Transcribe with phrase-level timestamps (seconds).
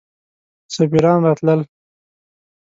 [0.75, 1.61] سفیران راتلل.